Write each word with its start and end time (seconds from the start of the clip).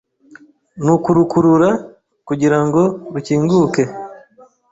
nukurukurura 0.83 1.69
kugira 2.27 2.57
ngo 2.65 2.81
rukinguke 3.13 3.83